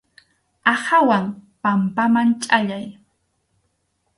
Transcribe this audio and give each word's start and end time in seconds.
Aqhawan 0.71 1.25
pampaman 1.61 2.29
chʼallay. 2.41 2.85